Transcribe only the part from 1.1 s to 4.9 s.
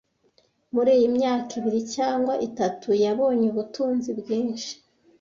myaka ibiri cyangwa itatu, yabonye ubutunzi bwinshi.